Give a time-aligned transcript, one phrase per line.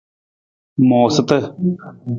[0.87, 1.39] Moosata.